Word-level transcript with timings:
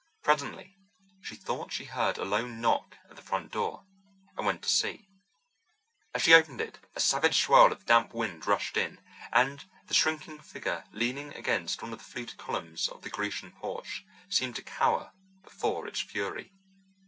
Presently 0.23 0.79
she 1.21 1.35
thought 1.35 1.71
she 1.71 1.85
heard 1.85 2.17
a 2.17 2.25
low 2.25 2.47
knock 2.47 2.97
at 3.07 3.15
the 3.17 3.21
front 3.21 3.51
door, 3.51 3.85
and 4.35 4.47
went 4.47 4.63
to 4.63 4.67
see. 4.69 5.07
As 6.15 6.23
she 6.23 6.33
opened 6.33 6.59
it 6.59 6.79
a 6.95 6.99
savage 6.99 7.39
swirl 7.43 7.71
of 7.71 7.85
damp 7.85 8.11
wind 8.11 8.47
rushed 8.47 8.77
in, 8.77 8.99
and 9.31 9.63
the 9.85 9.93
shrinking 9.93 10.39
figure 10.39 10.85
leaning 10.91 11.35
against 11.35 11.83
one 11.83 11.93
of 11.93 11.99
the 11.99 12.05
fluted 12.05 12.39
columns 12.39 12.89
of 12.89 13.03
the 13.03 13.11
Grecian 13.11 13.51
porch 13.51 14.03
seemed 14.27 14.55
to 14.55 14.63
cower 14.63 15.11
before 15.43 15.85
its 15.87 15.99
fury. 15.99 16.51